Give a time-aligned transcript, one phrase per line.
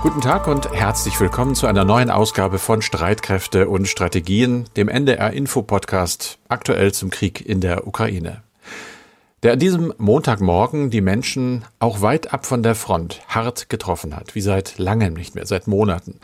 [0.00, 5.32] Guten Tag und herzlich willkommen zu einer neuen Ausgabe von Streitkräfte und Strategien, dem NDR
[5.32, 8.42] Info Podcast, aktuell zum Krieg in der Ukraine.
[9.42, 14.36] Der an diesem Montagmorgen die Menschen auch weit ab von der Front hart getroffen hat,
[14.36, 16.20] wie seit langem nicht mehr, seit Monaten.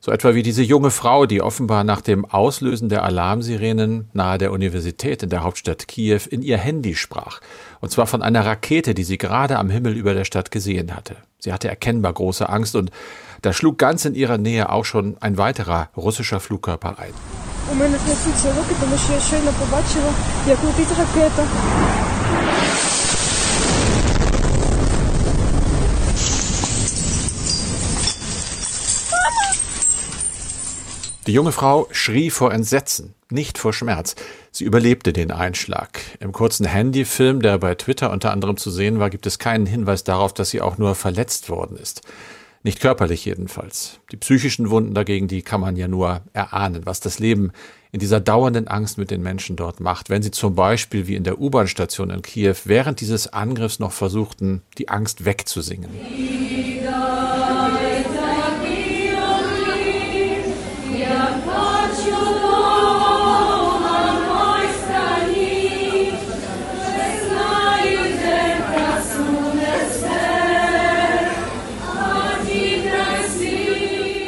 [0.00, 4.52] So etwa wie diese junge Frau, die offenbar nach dem Auslösen der Alarmsirenen nahe der
[4.52, 7.40] Universität in der Hauptstadt Kiew in ihr Handy sprach.
[7.80, 11.16] Und zwar von einer Rakete, die sie gerade am Himmel über der Stadt gesehen hatte.
[11.46, 12.90] Sie hatte erkennbar große Angst und
[13.42, 17.14] da schlug ganz in ihrer Nähe auch schon ein weiterer russischer Flugkörper ein.
[31.28, 34.14] Die junge Frau schrie vor Entsetzen nicht vor Schmerz.
[34.52, 36.00] Sie überlebte den Einschlag.
[36.20, 40.04] Im kurzen Handyfilm, der bei Twitter unter anderem zu sehen war, gibt es keinen Hinweis
[40.04, 42.02] darauf, dass sie auch nur verletzt worden ist.
[42.62, 44.00] Nicht körperlich jedenfalls.
[44.10, 47.52] Die psychischen Wunden dagegen, die kann man ja nur erahnen, was das Leben
[47.92, 51.22] in dieser dauernden Angst mit den Menschen dort macht, wenn sie zum Beispiel wie in
[51.22, 55.90] der U-Bahn-Station in Kiew während dieses Angriffs noch versuchten, die Angst wegzusingen.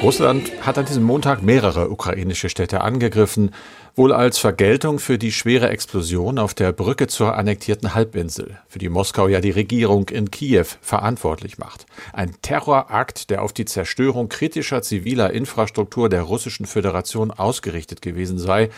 [0.09, 3.51] Russland hat an diesem Montag mehrere ukrainische Städte angegriffen,
[3.95, 8.89] wohl als Vergeltung für die schwere Explosion auf der Brücke zur annektierten Halbinsel, für die
[8.89, 11.85] Moskau ja die Regierung in Kiew verantwortlich macht.
[12.15, 18.71] Ein Terrorakt, der auf die Zerstörung kritischer ziviler Infrastruktur der Russischen Föderation ausgerichtet gewesen sei,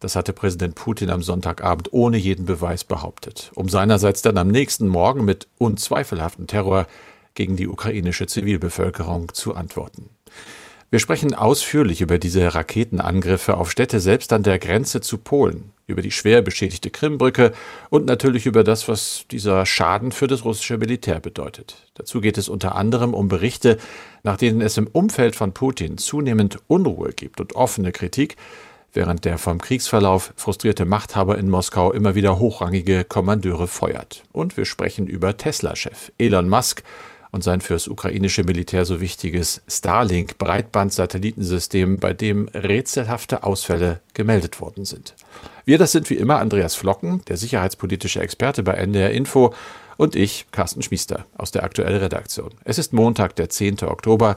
[0.00, 4.88] das hatte Präsident Putin am Sonntagabend ohne jeden Beweis behauptet, um seinerseits dann am nächsten
[4.88, 6.88] Morgen mit unzweifelhaftem Terror
[7.34, 10.10] gegen die ukrainische Zivilbevölkerung zu antworten.
[10.94, 16.02] Wir sprechen ausführlich über diese Raketenangriffe auf Städte selbst an der Grenze zu Polen, über
[16.02, 17.52] die schwer beschädigte Krimbrücke
[17.90, 21.88] und natürlich über das, was dieser Schaden für das russische Militär bedeutet.
[21.94, 23.78] Dazu geht es unter anderem um Berichte,
[24.22, 28.36] nach denen es im Umfeld von Putin zunehmend Unruhe gibt und offene Kritik,
[28.92, 34.22] während der vom Kriegsverlauf frustrierte Machthaber in Moskau immer wieder hochrangige Kommandeure feuert.
[34.30, 36.84] Und wir sprechen über Tesla-Chef Elon Musk
[37.34, 45.16] und sein fürs ukrainische Militär so wichtiges Starlink-Breitband-Satellitensystem, bei dem rätselhafte Ausfälle gemeldet worden sind.
[45.64, 49.52] Wir, das sind wie immer Andreas Flocken, der sicherheitspolitische Experte bei NDR Info,
[49.96, 52.50] und ich, Carsten Schmiester, aus der aktuellen Redaktion.
[52.62, 53.82] Es ist Montag, der 10.
[53.82, 54.36] Oktober.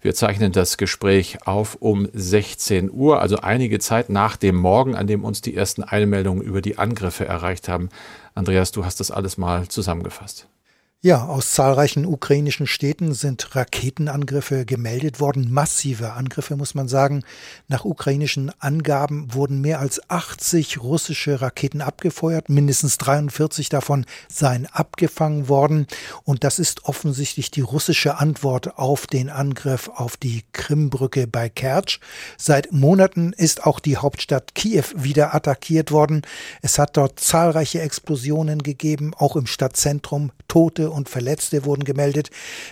[0.00, 5.06] Wir zeichnen das Gespräch auf um 16 Uhr, also einige Zeit nach dem Morgen, an
[5.06, 7.90] dem uns die ersten Eilmeldungen über die Angriffe erreicht haben.
[8.34, 10.46] Andreas, du hast das alles mal zusammengefasst.
[11.00, 17.22] Ja, aus zahlreichen ukrainischen Städten sind Raketenangriffe gemeldet worden, massive Angriffe muss man sagen.
[17.68, 25.48] Nach ukrainischen Angaben wurden mehr als 80 russische Raketen abgefeuert, mindestens 43 davon seien abgefangen
[25.48, 25.86] worden
[26.24, 32.00] und das ist offensichtlich die russische Antwort auf den Angriff auf die Krimbrücke bei Kertsch.
[32.36, 36.22] Seit Monaten ist auch die Hauptstadt Kiew wieder attackiert worden.
[36.60, 42.30] Es hat dort zahlreiche Explosionen gegeben, auch im Stadtzentrum, Tote und Verletzte wurden gemeldet.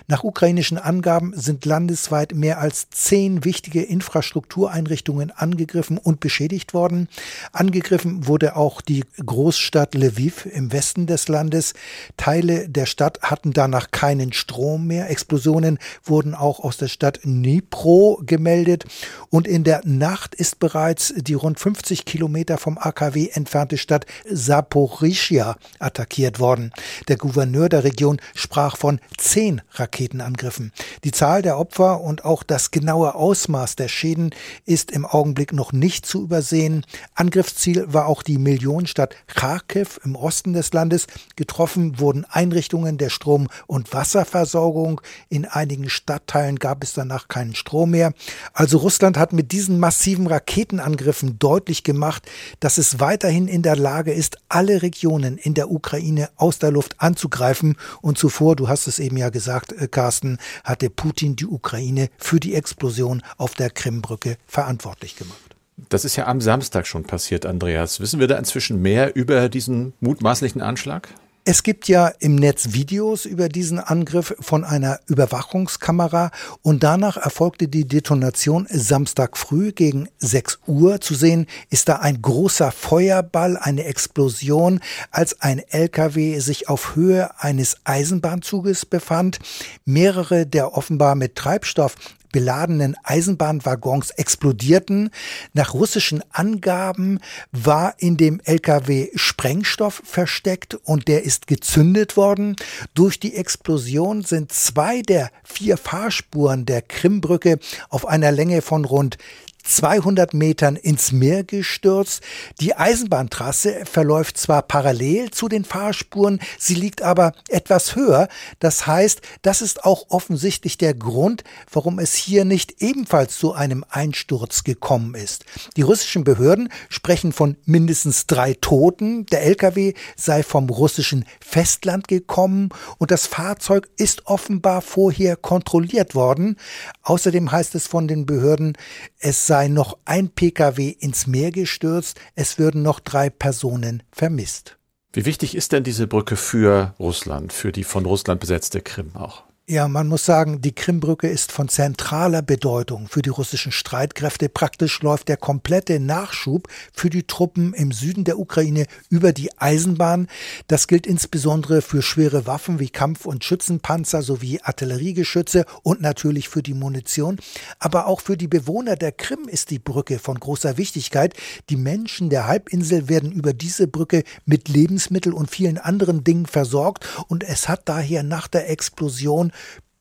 [0.09, 7.09] Nach ukrainischen Angaben sind landesweit mehr als zehn wichtige Infrastruktureinrichtungen angegriffen und beschädigt worden.
[7.53, 11.75] Angegriffen wurde auch die Großstadt Lviv im Westen des Landes.
[12.17, 15.11] Teile der Stadt hatten danach keinen Strom mehr.
[15.11, 18.85] Explosionen wurden auch aus der Stadt Dnipro gemeldet.
[19.29, 25.57] Und in der Nacht ist bereits die rund 50 Kilometer vom AKW entfernte Stadt Saporischia
[25.79, 26.73] attackiert worden.
[27.09, 30.73] Der Gouverneur der Region Region sprach von zehn Raketenangriffen.
[31.05, 34.35] Die Zahl der Opfer und auch das genaue Ausmaß der Schäden
[34.67, 36.85] ist im Augenblick noch nicht zu übersehen.
[37.15, 41.07] Angriffsziel war auch die Millionenstadt Kharkiv im Osten des Landes.
[41.37, 45.01] Getroffen wurden Einrichtungen der Strom- und Wasserversorgung.
[45.31, 48.13] In einigen Stadtteilen gab es danach keinen Strom mehr.
[48.53, 52.29] Also Russland hat mit diesen massiven Raketenangriffen deutlich gemacht,
[52.61, 56.97] dass es weiterhin in der Lage ist, alle Regionen in der Ukraine aus der Luft
[56.99, 57.56] anzugreifen
[58.01, 62.41] und zuvor, du hast es eben ja gesagt, äh, Carsten, hatte Putin die Ukraine für
[62.41, 65.57] die Explosion auf der Krimbrücke verantwortlich gemacht.
[65.89, 68.01] Das ist ja am Samstag schon passiert, Andreas.
[68.01, 71.09] Wissen wir da inzwischen mehr über diesen mutmaßlichen Anschlag?
[71.49, 76.33] Es gibt ja im Netz Videos über diesen Angriff von einer Überwachungskamera
[76.63, 81.01] und danach erfolgte die Detonation Samstag früh gegen 6 Uhr.
[81.01, 84.81] Zu sehen ist da ein großer Feuerball, eine Explosion,
[85.13, 89.39] als ein LKW sich auf Höhe eines Eisenbahnzuges befand.
[89.85, 91.95] Mehrere der offenbar mit Treibstoff
[92.33, 95.11] beladenen Eisenbahnwaggons explodierten.
[95.53, 97.21] Nach russischen Angaben
[97.53, 102.57] war in dem LKW Sprengstoff versteckt und der ist gezündet worden.
[102.95, 107.59] Durch die Explosion sind zwei der vier Fahrspuren der Krimbrücke
[107.89, 109.19] auf einer Länge von rund
[109.67, 112.23] 200 Metern ins Meer gestürzt.
[112.61, 118.29] Die Eisenbahntrasse verläuft zwar parallel zu den Fahrspuren, sie liegt aber etwas höher.
[118.61, 123.85] Das heißt, das ist auch offensichtlich der Grund, warum es hier nicht ebenfalls zu einem
[123.91, 125.45] Einsturz gekommen ist.
[125.77, 129.27] Die russischen Behörden sprechen von mindestens drei Toten.
[129.27, 136.57] Der LKW sei vom russischen Festland gekommen und das Fahrzeug ist offenbar vorher kontrolliert worden.
[137.03, 138.77] Außerdem heißt es von den Behörden,
[139.19, 144.77] es sei sei noch ein Pkw ins Meer gestürzt, es würden noch drei Personen vermisst.
[145.15, 149.45] Wie wichtig ist denn diese Brücke für Russland, für die von Russland besetzte Krim auch?
[149.69, 154.49] Ja, man muss sagen, die Krimbrücke ist von zentraler Bedeutung für die russischen Streitkräfte.
[154.49, 160.29] Praktisch läuft der komplette Nachschub für die Truppen im Süden der Ukraine über die Eisenbahn.
[160.69, 166.63] Das gilt insbesondere für schwere Waffen wie Kampf- und Schützenpanzer sowie Artilleriegeschütze und natürlich für
[166.63, 167.41] die Munition.
[167.81, 171.35] Aber auch für die Bewohner der Krim ist die Brücke von großer Wichtigkeit.
[171.71, 177.05] Die Menschen der Halbinsel werden über diese Brücke mit Lebensmitteln und vielen anderen Dingen versorgt
[177.27, 179.51] und es hat daher nach der Explosion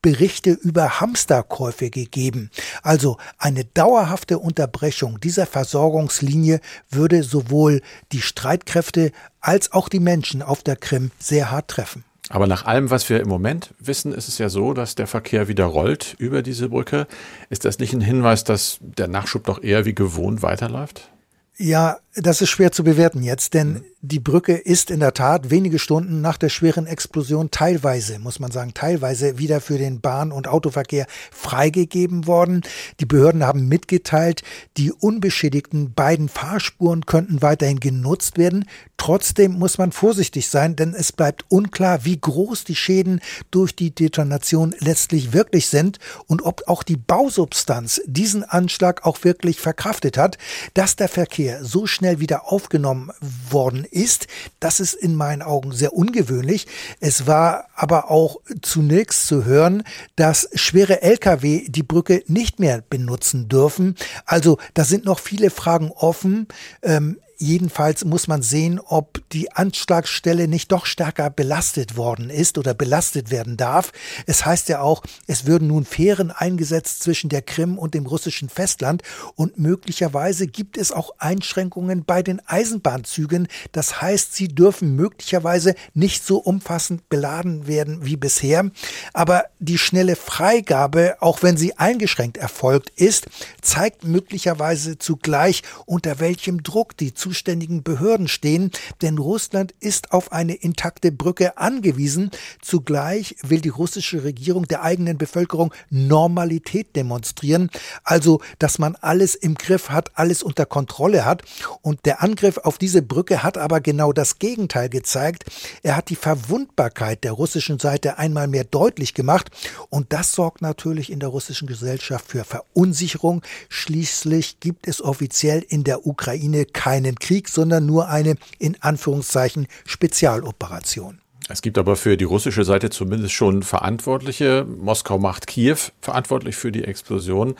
[0.05, 2.51] Berichte über Hamsterkäufe gegeben.
[2.83, 6.59] Also eine dauerhafte Unterbrechung dieser Versorgungslinie
[6.91, 7.81] würde sowohl
[8.11, 9.11] die Streitkräfte
[9.41, 12.03] als auch die Menschen auf der Krim sehr hart treffen.
[12.29, 15.47] Aber nach allem, was wir im Moment wissen, ist es ja so, dass der Verkehr
[15.47, 17.07] wieder rollt über diese Brücke.
[17.49, 21.09] Ist das nicht ein Hinweis, dass der Nachschub doch eher wie gewohnt weiterläuft?
[21.57, 23.83] Ja, das ist schwer zu bewerten jetzt, denn mhm.
[24.01, 28.51] die Brücke ist in der Tat wenige Stunden nach der schweren Explosion teilweise, muss man
[28.51, 32.61] sagen, teilweise wieder für den Bahn- und Autoverkehr freigegeben worden.
[33.01, 34.43] Die Behörden haben mitgeteilt,
[34.77, 38.65] die unbeschädigten beiden Fahrspuren könnten weiterhin genutzt werden.
[38.95, 43.19] Trotzdem muss man vorsichtig sein, denn es bleibt unklar, wie groß die Schäden
[43.51, 49.59] durch die Detonation letztlich wirklich sind und ob auch die Bausubstanz diesen Anschlag auch wirklich
[49.59, 50.37] verkraftet hat,
[50.73, 53.11] dass der Verkehr Verkehr so schnell wieder aufgenommen
[53.49, 54.27] worden ist,
[54.59, 56.65] das ist in meinen Augen sehr ungewöhnlich.
[56.99, 59.83] Es war aber auch zunächst zu hören,
[60.15, 63.95] dass schwere Lkw die Brücke nicht mehr benutzen dürfen.
[64.25, 66.47] Also da sind noch viele Fragen offen.
[66.81, 72.73] Ähm, Jedenfalls muss man sehen, ob die Anschlagsstelle nicht doch stärker belastet worden ist oder
[72.73, 73.91] belastet werden darf.
[74.25, 78.47] Es heißt ja auch, es würden nun Fähren eingesetzt zwischen der Krim und dem russischen
[78.47, 79.03] Festland
[79.35, 83.47] und möglicherweise gibt es auch Einschränkungen bei den Eisenbahnzügen.
[83.73, 88.71] Das heißt, sie dürfen möglicherweise nicht so umfassend beladen werden wie bisher.
[89.13, 93.27] Aber die schnelle Freigabe, auch wenn sie eingeschränkt erfolgt ist,
[93.61, 98.69] zeigt möglicherweise zugleich, unter welchem Druck die zuständigen Behörden stehen,
[99.01, 102.29] denn Russland ist auf eine intakte Brücke angewiesen.
[102.61, 107.71] Zugleich will die russische Regierung der eigenen Bevölkerung Normalität demonstrieren,
[108.03, 111.41] also dass man alles im Griff hat, alles unter Kontrolle hat.
[111.81, 115.45] Und der Angriff auf diese Brücke hat aber genau das Gegenteil gezeigt.
[115.81, 119.49] Er hat die Verwundbarkeit der russischen Seite einmal mehr deutlich gemacht
[119.89, 123.41] und das sorgt natürlich in der russischen Gesellschaft für Verunsicherung.
[123.69, 129.67] Schließlich gibt es offiziell in der Ukraine keinen keinen Krieg, sondern nur eine in Anführungszeichen
[129.85, 131.19] Spezialoperation.
[131.47, 134.65] Es gibt aber für die russische Seite zumindest schon Verantwortliche.
[134.65, 137.55] Moskau macht Kiew verantwortlich für die Explosion.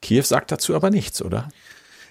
[0.00, 1.48] Kiew sagt dazu aber nichts, oder?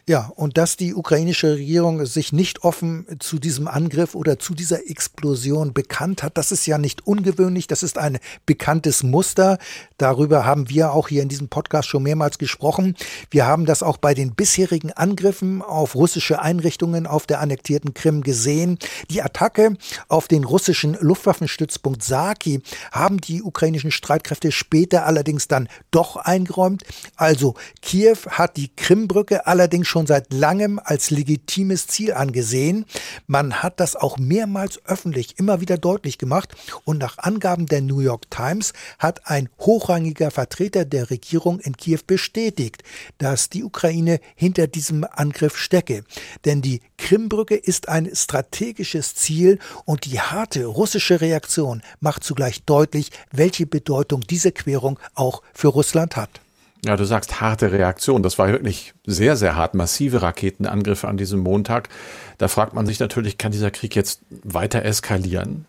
[0.07, 4.87] Ja, und dass die ukrainische Regierung sich nicht offen zu diesem Angriff oder zu dieser
[4.87, 9.57] Explosion bekannt hat, das ist ja nicht ungewöhnlich, das ist ein bekanntes Muster.
[9.97, 12.95] Darüber haben wir auch hier in diesem Podcast schon mehrmals gesprochen.
[13.31, 18.21] Wir haben das auch bei den bisherigen Angriffen auf russische Einrichtungen auf der annektierten Krim
[18.21, 18.77] gesehen.
[19.09, 19.75] Die Attacke
[20.07, 26.83] auf den russischen Luftwaffenstützpunkt Saki haben die ukrainischen Streitkräfte später allerdings dann doch eingeräumt.
[27.15, 32.83] Also Kiew hat die Krimbrücke allerdings schon seit langem als legitimes Ziel angesehen.
[33.27, 38.01] Man hat das auch mehrmals öffentlich immer wieder deutlich gemacht und nach Angaben der New
[38.01, 42.83] York Times hat ein hochrangiger Vertreter der Regierung in Kiew bestätigt,
[43.19, 46.03] dass die Ukraine hinter diesem Angriff stecke.
[46.43, 53.11] Denn die Krimbrücke ist ein strategisches Ziel und die harte russische Reaktion macht zugleich deutlich,
[53.31, 56.41] welche Bedeutung diese Querung auch für Russland hat.
[56.83, 58.21] Ja, du sagst harte Reaktion.
[58.21, 59.73] Das war wirklich sehr, sehr hart.
[59.73, 61.89] Massive Raketenangriffe an diesem Montag.
[62.37, 65.65] Da fragt man sich natürlich, kann dieser Krieg jetzt weiter eskalieren?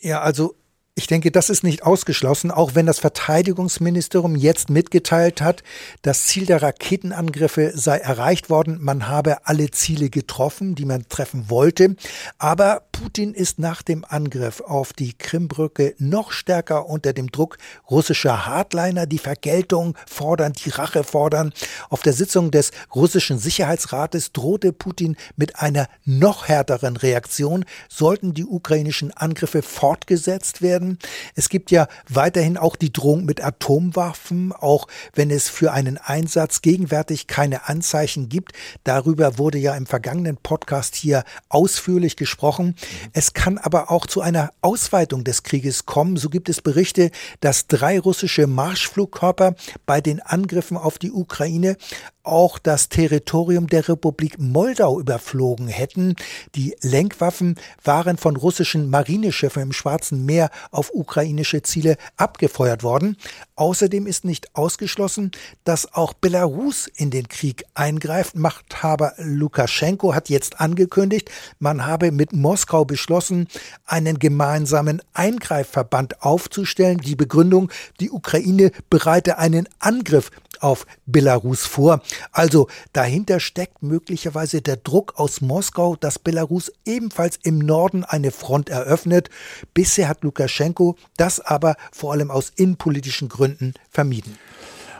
[0.00, 0.54] Ja, also
[0.94, 5.62] ich denke, das ist nicht ausgeschlossen, auch wenn das Verteidigungsministerium jetzt mitgeteilt hat,
[6.02, 8.78] das Ziel der Raketenangriffe sei erreicht worden.
[8.82, 11.96] Man habe alle Ziele getroffen, die man treffen wollte.
[12.36, 17.58] Aber Putin ist nach dem Angriff auf die Krimbrücke noch stärker unter dem Druck
[17.90, 21.52] russischer Hardliner, die Vergeltung fordern, die Rache fordern.
[21.88, 28.44] Auf der Sitzung des russischen Sicherheitsrates drohte Putin mit einer noch härteren Reaktion, sollten die
[28.44, 30.98] ukrainischen Angriffe fortgesetzt werden.
[31.34, 36.62] Es gibt ja weiterhin auch die Drohung mit Atomwaffen, auch wenn es für einen Einsatz
[36.62, 38.52] gegenwärtig keine Anzeichen gibt.
[38.84, 42.76] Darüber wurde ja im vergangenen Podcast hier ausführlich gesprochen.
[43.12, 46.16] Es kann aber auch zu einer Ausweitung des Krieges kommen.
[46.16, 47.10] So gibt es Berichte,
[47.40, 49.54] dass drei russische Marschflugkörper
[49.86, 51.76] bei den Angriffen auf die Ukraine
[52.24, 56.14] auch das Territorium der Republik Moldau überflogen hätten.
[56.54, 63.16] Die Lenkwaffen waren von russischen Marineschiffen im Schwarzen Meer auf ukrainische Ziele abgefeuert worden.
[63.56, 65.32] Außerdem ist nicht ausgeschlossen,
[65.64, 68.36] dass auch Belarus in den Krieg eingreift.
[68.36, 73.48] Machthaber Lukaschenko hat jetzt angekündigt, man habe mit Moskau beschlossen,
[73.84, 76.98] einen gemeinsamen Eingreifverband aufzustellen.
[76.98, 82.02] Die Begründung, die Ukraine bereite einen Angriff auf Belarus vor.
[82.30, 88.68] Also dahinter steckt möglicherweise der Druck aus Moskau, dass Belarus ebenfalls im Norden eine Front
[88.68, 89.28] eröffnet.
[89.74, 94.38] Bisher hat Lukaschenko das aber vor allem aus innenpolitischen Gründen vermieden.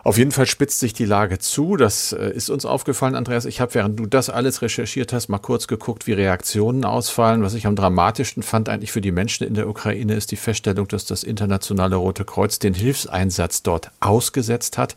[0.04, 1.76] Auf jeden Fall spitzt sich die Lage zu.
[1.76, 3.44] Das äh, ist uns aufgefallen, Andreas.
[3.44, 7.42] Ich habe, während du das alles recherchiert hast, mal kurz geguckt, wie Reaktionen ausfallen.
[7.42, 10.88] Was ich am dramatischsten fand eigentlich für die Menschen in der Ukraine ist die Feststellung,
[10.88, 14.96] dass das internationale Rote Kreuz den Hilfseinsatz dort ausgesetzt hat.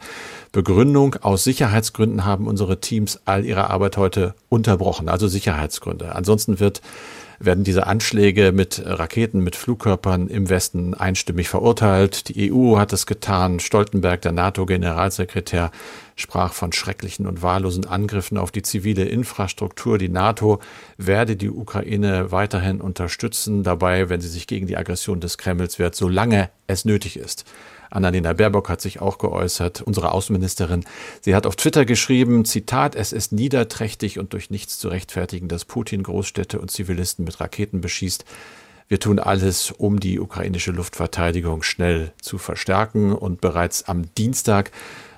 [0.51, 6.15] Begründung aus Sicherheitsgründen haben unsere Teams all ihre Arbeit heute unterbrochen, also Sicherheitsgründe.
[6.15, 6.81] Ansonsten wird
[7.39, 12.29] werden diese Anschläge mit Raketen, mit Flugkörpern im Westen einstimmig verurteilt.
[12.29, 13.59] Die EU hat es getan.
[13.59, 15.71] Stoltenberg, der NATO-Generalsekretär,
[16.15, 19.97] sprach von schrecklichen und wahllosen Angriffen auf die zivile Infrastruktur.
[19.97, 20.59] Die NATO
[20.97, 25.95] werde die Ukraine weiterhin unterstützen, dabei, wenn sie sich gegen die Aggression des Kremls wehrt,
[25.95, 27.45] solange es nötig ist.
[27.89, 30.83] Annalena Baerbock hat sich auch geäußert, unsere Außenministerin.
[31.21, 35.65] Sie hat auf Twitter geschrieben, Zitat, es ist niederträchtig und durch nichts zu rechtfertigen, dass
[35.65, 38.25] Putin Großstädte und Zivilisten mit Raketen beschießt.
[38.87, 43.13] Wir tun alles, um die ukrainische Luftverteidigung schnell zu verstärken.
[43.13, 44.71] Und bereits am Dienstag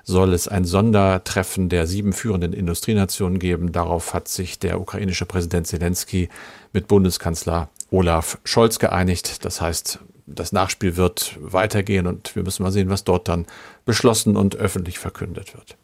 [0.08, 3.72] soll es ein Sondertreffen der sieben führenden Industrienationen geben.
[3.72, 6.30] Darauf hat sich der ukrainische Präsident Zelensky
[6.72, 9.44] mit Bundeskanzler Olaf Scholz geeinigt.
[9.44, 13.44] Das heißt, das Nachspiel wird weitergehen und wir müssen mal sehen, was dort dann
[13.84, 15.76] beschlossen und öffentlich verkündet wird.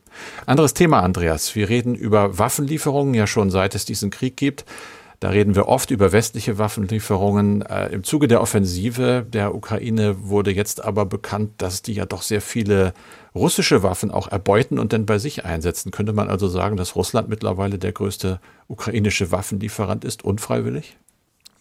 [0.46, 1.54] Anderes Thema, Andreas.
[1.54, 4.64] Wir reden über Waffenlieferungen ja schon seit es diesen Krieg gibt.
[5.20, 7.62] Da reden wir oft über westliche Waffenlieferungen.
[7.62, 12.22] Äh, Im Zuge der Offensive der Ukraine wurde jetzt aber bekannt, dass die ja doch
[12.22, 12.92] sehr viele
[13.34, 15.90] russische Waffen auch erbeuten und dann bei sich einsetzen.
[15.90, 20.96] Könnte man also sagen, dass Russland mittlerweile der größte ukrainische Waffenlieferant ist, unfreiwillig?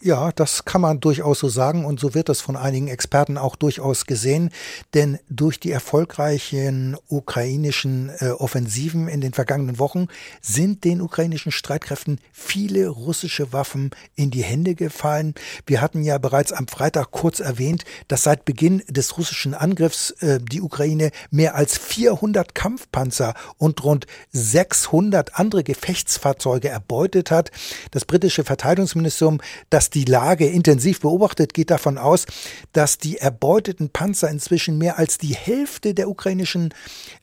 [0.05, 3.55] Ja, das kann man durchaus so sagen und so wird das von einigen Experten auch
[3.55, 4.49] durchaus gesehen,
[4.93, 10.07] denn durch die erfolgreichen ukrainischen äh, Offensiven in den vergangenen Wochen
[10.41, 15.35] sind den ukrainischen Streitkräften viele russische Waffen in die Hände gefallen.
[15.65, 20.41] Wir hatten ja bereits am Freitag kurz erwähnt, dass seit Beginn des russischen Angriffs äh,
[20.41, 27.51] die Ukraine mehr als 400 Kampfpanzer und rund 600 andere Gefechtsfahrzeuge erbeutet hat.
[27.91, 32.25] Das britische Verteidigungsministerium, das die Lage intensiv beobachtet, geht davon aus,
[32.71, 36.73] dass die erbeuteten Panzer inzwischen mehr als die Hälfte der ukrainischen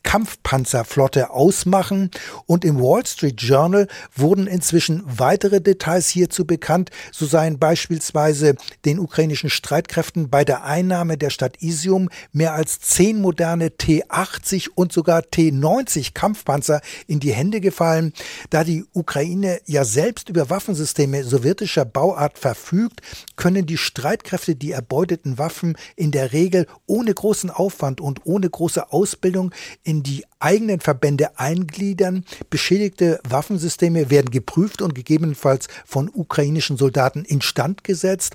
[0.03, 2.11] Kampfpanzerflotte ausmachen.
[2.47, 6.91] Und im Wall Street Journal wurden inzwischen weitere Details hierzu bekannt.
[7.13, 13.21] So seien beispielsweise den ukrainischen Streitkräften bei der Einnahme der Stadt Isium mehr als zehn
[13.21, 18.13] moderne T-80 und sogar T-90 Kampfpanzer in die Hände gefallen.
[18.51, 23.01] Da die Ukraine ja selbst über Waffensysteme sowjetischer Bauart verfügt, verfügt,
[23.37, 28.93] können die Streitkräfte die erbeuteten Waffen in der Regel ohne großen Aufwand und ohne große
[28.93, 29.53] Ausbildung
[29.83, 32.25] in die eigenen Verbände eingliedern.
[32.49, 38.35] Beschädigte Waffensysteme werden geprüft und gegebenenfalls von ukrainischen Soldaten instand gesetzt.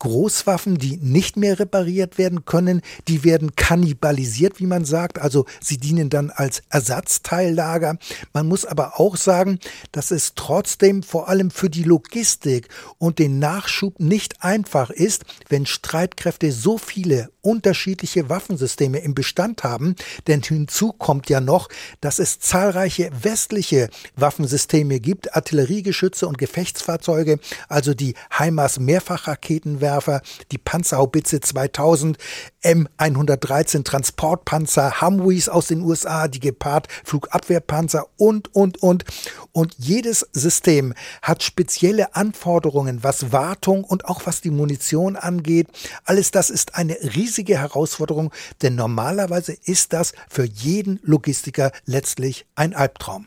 [0.00, 5.18] Großwaffen, die nicht mehr repariert werden können, die werden kannibalisiert, wie man sagt.
[5.18, 7.96] Also sie dienen dann als Ersatzteillager.
[8.32, 9.58] Man muss aber auch sagen,
[9.92, 12.68] dass es trotzdem vor allem für die Logistik
[12.98, 19.94] und den Nachschub nicht einfach ist, wenn Streitkräfte so viele unterschiedliche Waffensysteme im Bestand haben.
[20.26, 21.68] Denn hinzu kommt ja noch,
[22.00, 31.40] dass es zahlreiche westliche Waffensysteme gibt, Artilleriegeschütze und Gefechtsfahrzeuge, also die HIMARS Mehrfachraketenwerfer, die Panzerhaubitze
[31.40, 32.18] 2000,
[32.62, 39.04] M113 Transportpanzer, Humvees aus den USA, die Gepard Flugabwehrpanzer und, und, und.
[39.52, 45.68] Und jedes System hat spezielle Anforderungen, was Wartung und auch was die Munition angeht.
[46.04, 52.74] Alles das ist eine riesige Herausforderung, denn normalerweise ist das für jeden Logistiker letztlich ein
[52.74, 53.26] Albtraum.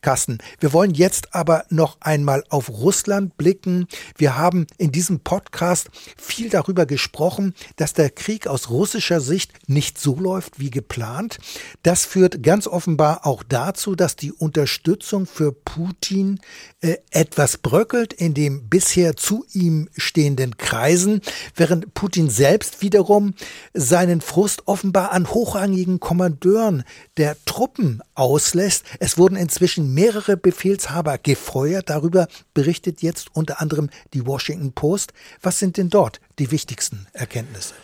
[0.00, 3.86] Carsten, wir wollen jetzt aber noch einmal auf Russland blicken.
[4.16, 9.98] Wir haben in diesem Podcast viel darüber gesprochen, dass der Krieg aus russischer Sicht nicht
[9.98, 11.38] so läuft wie geplant.
[11.82, 16.40] Das führt ganz offenbar auch dazu, dass die Unterstützung für Putin
[16.80, 21.20] äh, etwas bröckelt in den bisher zu ihm stehenden Kreisen,
[21.54, 23.34] während Putin selbst wiederum
[23.74, 26.84] seinen Frust offenbar an hochrangigen Kommandeuren
[27.16, 28.84] der Truppen auslässt.
[28.98, 31.90] Es wurden inzwischen inzwischen mehrere Befehlshaber gefeuert.
[31.90, 35.12] Darüber berichtet jetzt unter anderem die Washington Post.
[35.42, 37.74] Was sind denn dort die wichtigsten Erkenntnisse?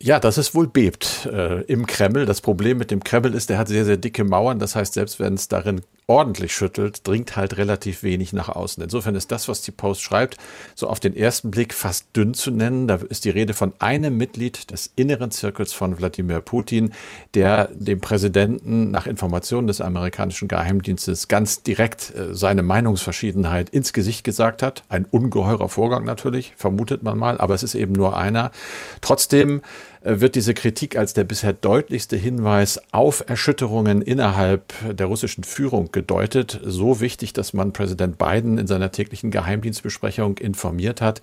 [0.00, 2.26] Ja, dass es wohl bebt äh, im Kreml.
[2.26, 4.58] Das Problem mit dem Kreml ist, der hat sehr, sehr dicke Mauern.
[4.58, 8.82] Das heißt, selbst wenn es darin ordentlich schüttelt, dringt halt relativ wenig nach außen.
[8.82, 10.36] Insofern ist das, was die Post schreibt,
[10.74, 12.88] so auf den ersten Blick fast dünn zu nennen.
[12.88, 16.92] Da ist die Rede von einem Mitglied des inneren Zirkels von Wladimir Putin,
[17.34, 24.24] der dem Präsidenten nach Informationen des amerikanischen Geheimdienstes ganz direkt äh, seine Meinungsverschiedenheit ins Gesicht
[24.24, 24.82] gesagt hat.
[24.88, 28.50] Ein ungeheurer Vorgang natürlich, vermutet man mal, aber es ist eben nur einer.
[29.00, 29.62] Trotzdem
[30.04, 36.60] wird diese Kritik als der bisher deutlichste Hinweis auf Erschütterungen innerhalb der russischen Führung gedeutet.
[36.64, 41.22] So wichtig, dass man Präsident Biden in seiner täglichen Geheimdienstbesprechung informiert hat.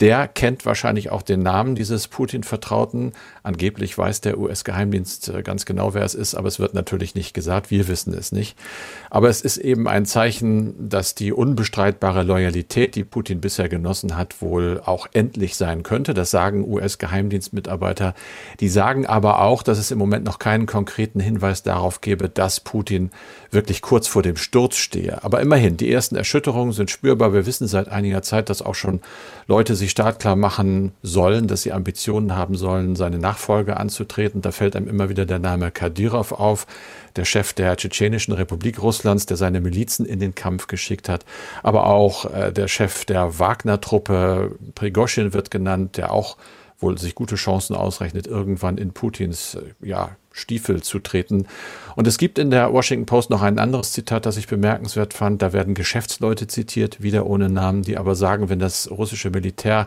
[0.00, 3.12] Der kennt wahrscheinlich auch den Namen dieses Putin-Vertrauten.
[3.44, 7.32] Angeblich weiß der US-Geheimdienst äh, ganz genau, wer es ist, aber es wird natürlich nicht
[7.32, 7.70] gesagt.
[7.70, 8.58] Wir wissen es nicht.
[9.08, 14.42] Aber es ist eben ein Zeichen, dass die unbestreitbare Loyalität, die Putin bisher genossen hat,
[14.42, 16.12] wohl auch endlich sein könnte.
[16.12, 18.15] Das sagen US-Geheimdienstmitarbeiter
[18.60, 22.60] die sagen aber auch, dass es im Moment noch keinen konkreten Hinweis darauf gebe, dass
[22.60, 23.10] Putin
[23.50, 25.22] wirklich kurz vor dem Sturz stehe.
[25.24, 27.32] Aber immerhin, die ersten Erschütterungen sind spürbar.
[27.32, 29.00] Wir wissen seit einiger Zeit, dass auch schon
[29.46, 34.42] Leute sich startklar machen sollen, dass sie Ambitionen haben sollen, seine Nachfolge anzutreten.
[34.42, 36.66] Da fällt einem immer wieder der Name Kadyrov auf,
[37.16, 41.24] der Chef der Tschetschenischen Republik Russlands, der seine Milizen in den Kampf geschickt hat.
[41.62, 46.36] Aber auch äh, der Chef der Wagner-Truppe, Prigoschin wird genannt, der auch
[46.78, 51.46] wohl sich gute Chancen ausrechnet, irgendwann in Putins äh, ja, Stiefel zu treten.
[51.96, 55.40] Und es gibt in der Washington Post noch ein anderes Zitat, das ich bemerkenswert fand.
[55.40, 59.86] Da werden Geschäftsleute zitiert, wieder ohne Namen, die aber sagen, wenn das russische Militär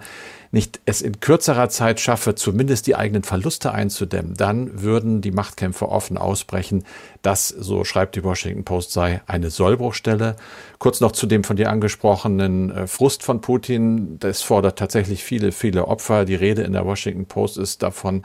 [0.52, 5.88] nicht es in kürzerer Zeit schaffe, zumindest die eigenen Verluste einzudämmen, dann würden die Machtkämpfe
[5.88, 6.84] offen ausbrechen.
[7.22, 10.36] Das, so schreibt die Washington Post, sei eine Sollbruchstelle.
[10.80, 14.18] Kurz noch zu dem von dir angesprochenen äh, Frust von Putin.
[14.18, 16.26] Das fordert tatsächlich viele, viele Opfer.
[16.26, 18.24] Die Rede in der Washington Post ist davon,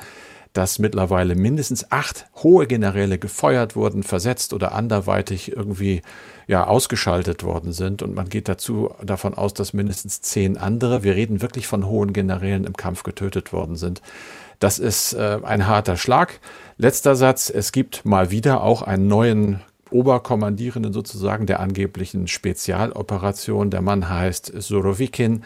[0.54, 6.00] dass mittlerweile mindestens acht hohe Generäle gefeuert wurden, versetzt oder anderweitig irgendwie
[6.46, 8.02] ja ausgeschaltet worden sind.
[8.02, 12.12] Und man geht dazu davon aus, dass mindestens zehn andere, wir reden wirklich von hohen
[12.12, 14.00] Generälen im Kampf getötet worden sind.
[14.60, 16.38] Das ist äh, ein harter Schlag.
[16.78, 17.50] Letzter Satz.
[17.50, 23.70] Es gibt mal wieder auch einen neuen Oberkommandierenden sozusagen der angeblichen Spezialoperation.
[23.70, 25.42] Der Mann heißt Sorowikin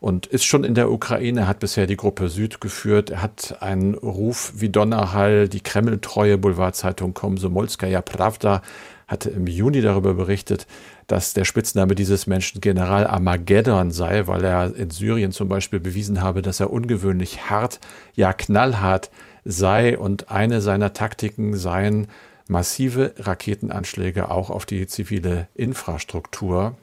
[0.00, 3.10] und ist schon in der Ukraine, hat bisher die Gruppe Süd geführt.
[3.10, 5.48] Er hat einen Ruf wie Donnerhall.
[5.48, 8.62] Die Kreml-treue Boulevardzeitung Komsomolskaja Pravda
[9.06, 10.66] hatte im Juni darüber berichtet,
[11.06, 16.22] dass der Spitzname dieses Menschen General Armageddon sei, weil er in Syrien zum Beispiel bewiesen
[16.22, 17.80] habe, dass er ungewöhnlich hart,
[18.14, 19.10] ja knallhart
[19.44, 22.06] sei und eine seiner Taktiken seien
[22.46, 26.76] massive Raketenanschläge auch auf die zivile Infrastruktur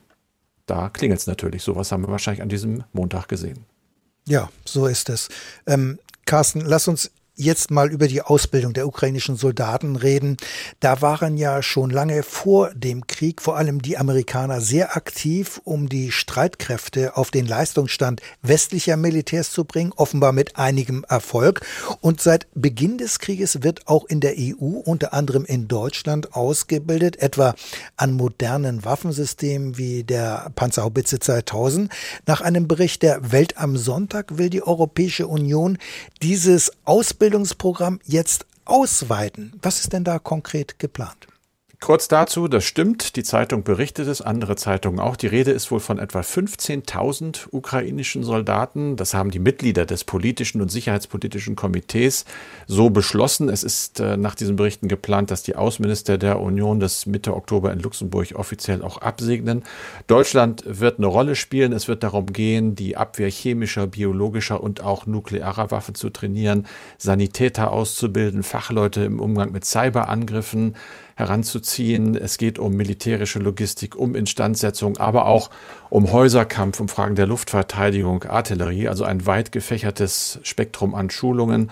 [0.68, 1.64] da klingelt es natürlich.
[1.64, 3.66] Sowas haben wir wahrscheinlich an diesem Montag gesehen.
[4.28, 5.30] Ja, so ist es.
[5.66, 10.38] Ähm, Carsten, lass uns jetzt mal über die Ausbildung der ukrainischen Soldaten reden.
[10.80, 15.88] Da waren ja schon lange vor dem Krieg vor allem die Amerikaner sehr aktiv, um
[15.88, 21.62] die Streitkräfte auf den Leistungsstand westlicher Militärs zu bringen, offenbar mit einigem Erfolg.
[22.02, 27.22] Und seit Beginn des Krieges wird auch in der EU, unter anderem in Deutschland, ausgebildet,
[27.22, 27.54] etwa
[27.96, 31.92] an modernen Waffensystemen wie der Panzerhaubitze 2000.
[32.26, 35.78] Nach einem Bericht der Welt am Sonntag will die Europäische Union
[36.24, 37.27] dieses Ausbildungsprogramm
[38.06, 39.54] jetzt ausweiten.
[39.62, 41.28] Was ist denn da konkret geplant?
[41.80, 45.16] Kurz dazu, das stimmt, die Zeitung berichtet es, andere Zeitungen auch.
[45.16, 48.96] Die Rede ist wohl von etwa 15.000 ukrainischen Soldaten.
[48.96, 52.26] Das haben die Mitglieder des politischen und sicherheitspolitischen Komitees
[52.66, 53.48] so beschlossen.
[53.48, 57.72] Es ist äh, nach diesen Berichten geplant, dass die Außenminister der Union das Mitte Oktober
[57.72, 59.62] in Luxemburg offiziell auch absegnen.
[60.08, 61.74] Deutschland wird eine Rolle spielen.
[61.74, 66.66] Es wird darum gehen, die Abwehr chemischer, biologischer und auch nuklearer Waffen zu trainieren,
[66.98, 70.76] Sanitäter auszubilden, Fachleute im Umgang mit Cyberangriffen
[71.18, 72.16] heranzuziehen.
[72.16, 75.50] Es geht um militärische Logistik, um Instandsetzung, aber auch
[75.90, 81.72] um Häuserkampf, um Fragen der Luftverteidigung, Artillerie, also ein weit gefächertes Spektrum an Schulungen.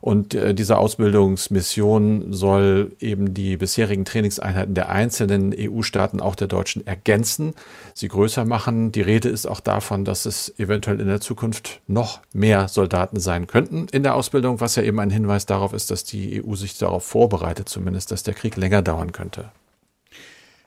[0.00, 6.86] Und äh, diese Ausbildungsmission soll eben die bisherigen Trainingseinheiten der einzelnen EU-Staaten, auch der Deutschen,
[6.86, 7.54] ergänzen,
[7.94, 8.92] sie größer machen.
[8.92, 13.46] Die Rede ist auch davon, dass es eventuell in der Zukunft noch mehr Soldaten sein
[13.46, 16.78] könnten in der Ausbildung, was ja eben ein Hinweis darauf ist, dass die EU sich
[16.78, 19.50] darauf vorbereitet, zumindest, dass der Krieg länger dauern könnte.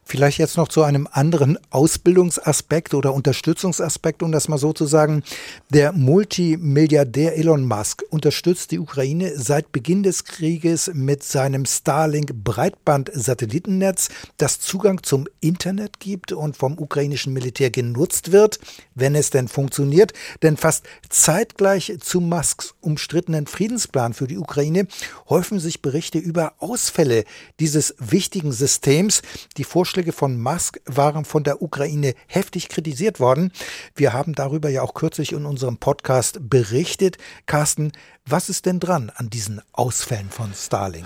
[0.06, 5.24] Vielleicht jetzt noch zu einem anderen Ausbildungsaspekt oder Unterstützungsaspekt, um das mal so zu sagen.
[5.70, 14.60] Der Multimilliardär Elon Musk unterstützt die Ukraine seit Beginn des Krieges mit seinem Starlink-Breitband-Satellitennetz, das
[14.60, 18.60] Zugang zum Internet gibt und vom ukrainischen Militär genutzt wird,
[18.96, 20.12] wenn es denn funktioniert.
[20.42, 24.88] Denn fast zeitgleich zu Musks umstrittenen Friedensplan für die Ukraine
[25.30, 27.24] häufen sich Berichte über Ausfälle
[27.60, 29.22] dieses wichtigen Systems.
[29.58, 33.52] Die Vorstellung Vorschläge von Musk waren von der Ukraine heftig kritisiert worden.
[33.94, 37.20] Wir haben darüber ja auch kürzlich in unserem Podcast berichtet.
[37.46, 37.92] Carsten,
[38.26, 41.06] was ist denn dran an diesen Ausfällen von Starlink?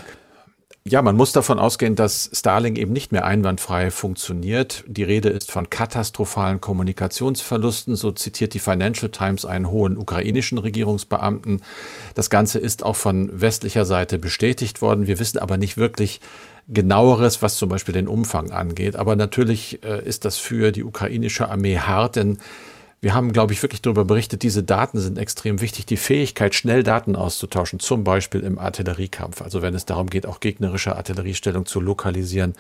[0.90, 4.86] Ja, man muss davon ausgehen, dass Starlink eben nicht mehr einwandfrei funktioniert.
[4.88, 7.98] Die Rede ist von katastrophalen Kommunikationsverlusten.
[7.98, 11.62] So zitiert die Financial Times einen hohen ukrainischen Regierungsbeamten.
[12.16, 15.08] Das Ganze ist auch von westlicher Seite bestätigt worden.
[15.08, 16.22] Wir wissen aber nicht wirklich,
[16.70, 18.96] genaueres, was zum Beispiel den Umfang angeht.
[18.96, 22.40] Aber natürlich äh, ist das für die ukrainische Armee hart, denn
[23.00, 25.86] wir haben, glaube ich, wirklich darüber berichtet, diese Daten sind extrem wichtig.
[25.86, 29.42] Die Fähigkeit, schnell Daten auszutauschen, zum Beispiel im Artilleriekampf.
[29.42, 32.56] Also wenn es darum geht, auch gegnerische Artilleriestellung zu lokalisieren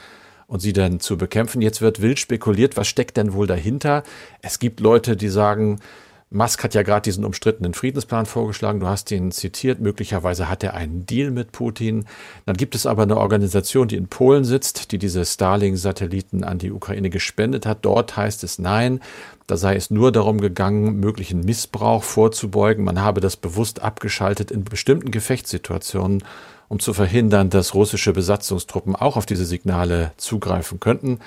[0.45, 1.62] und sie dann zu bekämpfen.
[1.62, 4.04] Jetzt wird wild spekuliert, was steckt denn wohl dahinter?
[4.41, 5.80] Es gibt Leute, die sagen,
[6.29, 8.81] Musk hat ja gerade diesen umstrittenen Friedensplan vorgeschlagen.
[8.81, 9.79] Du hast ihn zitiert.
[9.79, 12.05] Möglicherweise hat er einen Deal mit Putin.
[12.45, 16.71] Dann gibt es aber eine Organisation, die in Polen sitzt, die diese Starlink-Satelliten an die
[16.71, 17.79] Ukraine gespendet hat.
[17.83, 18.99] Dort heißt es nein.
[19.47, 22.83] Da sei es nur darum gegangen, möglichen Missbrauch vorzubeugen.
[22.83, 26.23] Man habe das bewusst abgeschaltet in bestimmten Gefechtssituationen
[26.69, 31.19] um zu verhindern, dass russische Besatzungstruppen auch auf diese Signale zugreifen könnten.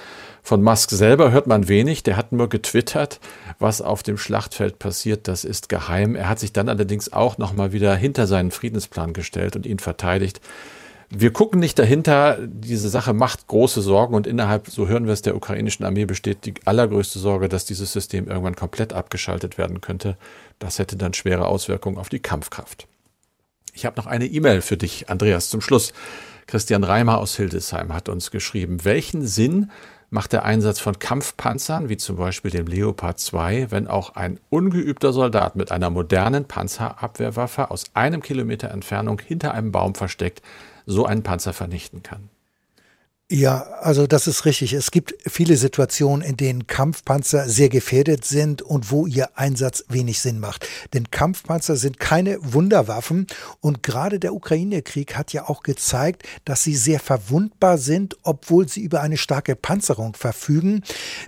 [0.43, 3.21] Von Musk selber hört man wenig, der hat nur getwittert,
[3.59, 6.15] was auf dem Schlachtfeld passiert, das ist geheim.
[6.15, 10.41] Er hat sich dann allerdings auch nochmal wieder hinter seinen Friedensplan gestellt und ihn verteidigt.
[11.13, 15.23] Wir gucken nicht dahinter, diese Sache macht große Sorgen und innerhalb, so hören wir es,
[15.23, 20.17] der ukrainischen Armee besteht die allergrößte Sorge, dass dieses System irgendwann komplett abgeschaltet werden könnte.
[20.61, 22.87] Das hätte dann schwere Auswirkungen auf die Kampfkraft.
[23.75, 25.93] Ich habe noch eine E-Mail für dich, Andreas, zum Schluss.
[26.47, 29.71] Christian Reimer aus Hildesheim hat uns geschrieben, welchen Sinn
[30.11, 35.13] macht der Einsatz von Kampfpanzern, wie zum Beispiel dem Leopard 2, wenn auch ein ungeübter
[35.13, 40.43] Soldat mit einer modernen Panzerabwehrwaffe aus einem Kilometer Entfernung hinter einem Baum versteckt
[40.87, 42.29] so einen Panzer vernichten kann?
[43.33, 44.73] Ja, also das ist richtig.
[44.73, 50.19] Es gibt viele Situationen, in denen Kampfpanzer sehr gefährdet sind und wo ihr Einsatz wenig
[50.19, 50.67] Sinn macht.
[50.95, 53.29] Denn Kampfpanzer sind keine Wunderwaffen
[53.61, 58.81] und gerade der Ukraine-Krieg hat ja auch gezeigt, dass sie sehr verwundbar sind, obwohl sie
[58.81, 60.83] über eine starke Panzerung verfügen.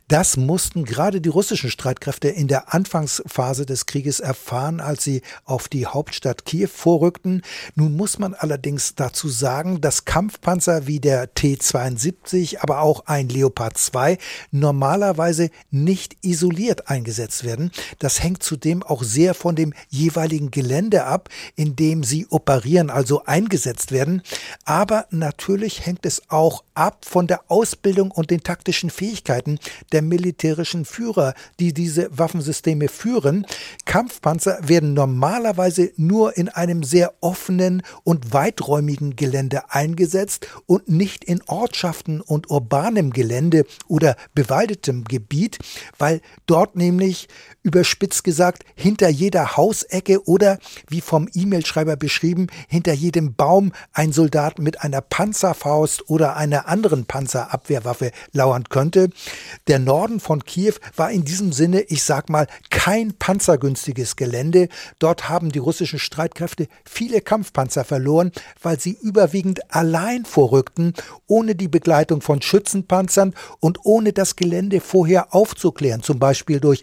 [0.09, 5.69] Das mussten gerade die russischen Streitkräfte in der Anfangsphase des Krieges erfahren, als sie auf
[5.69, 7.43] die Hauptstadt Kiew vorrückten.
[7.77, 13.29] Nun muss man allerdings dazu sagen, dass Kampfpanzer wie der T-72 72, aber auch ein
[13.29, 14.19] Leopard 2
[14.51, 17.71] normalerweise nicht isoliert eingesetzt werden.
[17.99, 23.25] Das hängt zudem auch sehr von dem jeweiligen Gelände ab, in dem sie operieren, also
[23.25, 24.23] eingesetzt werden.
[24.65, 29.59] Aber natürlich hängt es auch ab von der Ausbildung und den taktischen Fähigkeiten
[29.93, 33.47] der militärischen Führer, die diese Waffensysteme führen.
[33.85, 41.43] Kampfpanzer werden normalerweise nur in einem sehr offenen und weiträumigen Gelände eingesetzt und nicht in
[41.47, 41.82] Ortschaften
[42.21, 45.59] und urbanem Gelände oder bewaldetem Gebiet,
[45.99, 47.29] weil dort nämlich
[47.63, 54.59] überspitzt gesagt hinter jeder Hausecke oder wie vom E-Mail-Schreiber beschrieben, hinter jedem Baum ein Soldat
[54.59, 59.11] mit einer Panzerfaust oder einer anderen Panzerabwehrwaffe lauern könnte.
[59.69, 64.69] Der Norden von Kiew war in diesem Sinne, ich sag mal, kein panzergünstiges Gelände.
[64.99, 70.95] Dort haben die russischen Streitkräfte viele Kampfpanzer verloren, weil sie überwiegend allein vorrückten,
[71.27, 76.83] ohne die Begleitung von Schützenpanzern und ohne das Gelände vorher aufzuklären, zum Beispiel durch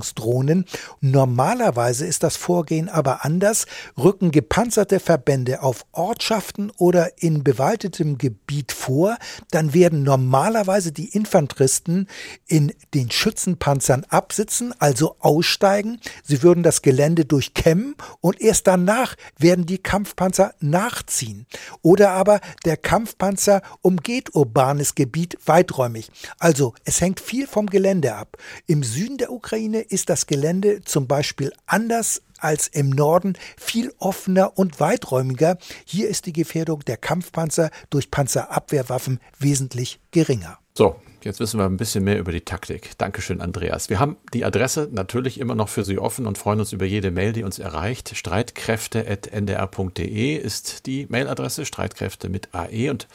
[0.00, 0.64] Aufklärungsdrohnen.
[1.00, 3.66] Normalerweise ist das Vorgehen aber anders.
[3.98, 9.16] Rücken gepanzerte Verbände auf Ortschaften oder in bewaldetem Gebiet vor,
[9.50, 12.08] dann werden normalerweise die Infanteristen
[12.46, 16.00] in den Schützenpanzern absitzen, also aussteigen.
[16.22, 21.46] Sie würden das Gelände durchkämmen und erst danach werden die Kampfpanzer nachziehen.
[21.82, 26.10] Oder aber der Kampfpanzer umgeht urbanes Gebiet weiträumig.
[26.38, 28.36] Also es hängt viel vom Gelände ab.
[28.66, 34.56] Im Süden der Ukraine ist das Gelände zum Beispiel anders als im Norden viel offener
[34.56, 35.58] und weiträumiger.
[35.84, 40.58] Hier ist die Gefährdung der Kampfpanzer durch Panzerabwehrwaffen wesentlich geringer.
[40.74, 42.96] So, Jetzt wissen wir ein bisschen mehr über die Taktik.
[42.96, 43.90] Dankeschön, Andreas.
[43.90, 47.10] Wir haben die Adresse natürlich immer noch für Sie offen und freuen uns über jede
[47.10, 48.16] Mail, die uns erreicht.
[48.16, 52.90] Streitkräfte.ndr.de ist die Mailadresse, Streitkräfte mit AE.
[52.90, 53.06] Und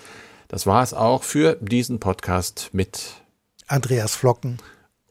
[0.49, 3.23] das war es auch für diesen Podcast mit
[3.67, 4.59] Andreas Flocken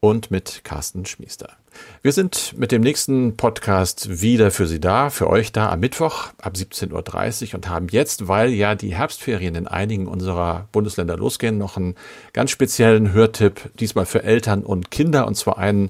[0.04, 1.56] und mit Carsten Schmiester.
[2.02, 6.26] Wir sind mit dem nächsten Podcast wieder für Sie da, für euch da am Mittwoch
[6.36, 11.56] ab 17.30 Uhr und haben jetzt, weil ja die Herbstferien in einigen unserer Bundesländer losgehen,
[11.56, 11.94] noch einen
[12.34, 15.88] ganz speziellen Hörtipp, diesmal für Eltern und Kinder und zwar einen,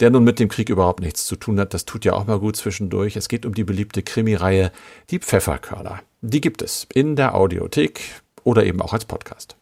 [0.00, 1.72] der nun mit dem Krieg überhaupt nichts zu tun hat.
[1.72, 3.16] Das tut ja auch mal gut zwischendurch.
[3.16, 4.70] Es geht um die beliebte Krimireihe
[5.08, 6.00] Die Pfefferkörner.
[6.20, 9.56] Die gibt es in der Audiothek oder eben auch als Podcast.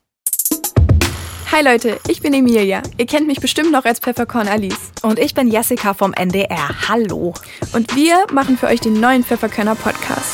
[1.57, 2.83] Hi Leute, ich bin Emilia.
[2.99, 4.91] Ihr kennt mich bestimmt noch als Pfefferkorn Alice.
[5.03, 6.89] Und ich bin Jessica vom NDR.
[6.89, 7.33] Hallo.
[7.73, 10.33] Und wir machen für euch den neuen Pfefferkörner Podcast.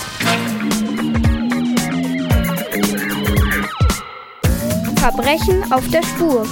[4.96, 6.46] Verbrechen auf der Spur.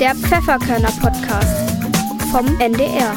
[0.00, 1.70] Der Pfefferkörner Podcast
[2.30, 3.14] vom NDR.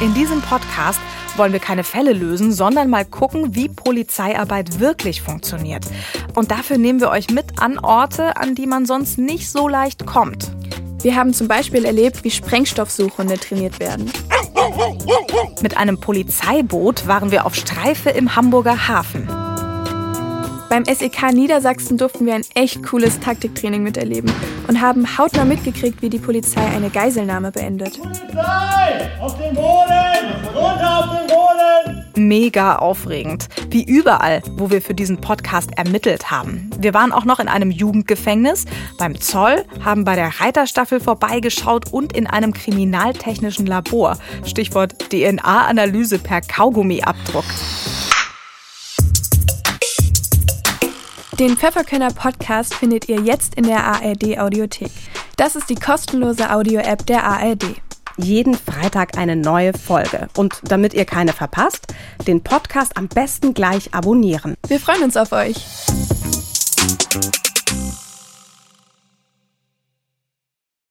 [0.00, 1.00] In diesem Podcast
[1.38, 5.84] wollen wir keine Fälle lösen, sondern mal gucken, wie Polizeiarbeit wirklich funktioniert.
[6.34, 10.06] Und dafür nehmen wir euch mit an Orte, an die man sonst nicht so leicht
[10.06, 10.50] kommt.
[11.02, 14.10] Wir haben zum Beispiel erlebt, wie Sprengstoffsuchende trainiert werden.
[15.62, 19.28] Mit einem Polizeiboot waren wir auf Streife im Hamburger Hafen.
[20.68, 24.30] Beim SEK Niedersachsen durften wir ein echt cooles Taktiktraining miterleben
[24.66, 28.00] und haben hautnah mitgekriegt, wie die Polizei eine Geiselnahme beendet.
[28.00, 29.10] Polizei!
[29.20, 30.34] Auf den Boden!
[30.54, 32.04] Runter auf den Boden!
[32.16, 33.46] Mega aufregend.
[33.70, 36.70] Wie überall, wo wir für diesen Podcast ermittelt haben.
[36.78, 38.64] Wir waren auch noch in einem Jugendgefängnis,
[38.98, 44.18] beim Zoll, haben bei der Reiterstaffel vorbeigeschaut und in einem kriminaltechnischen Labor.
[44.44, 47.44] Stichwort DNA-Analyse per Kaugummiabdruck.
[51.38, 54.90] Den Pfefferkönner Podcast findet ihr jetzt in der ARD Audiothek.
[55.36, 57.76] Das ist die kostenlose Audio-App der ARD.
[58.16, 60.28] Jeden Freitag eine neue Folge.
[60.38, 61.88] Und damit ihr keine verpasst,
[62.26, 64.54] den Podcast am besten gleich abonnieren.
[64.66, 65.56] Wir freuen uns auf euch.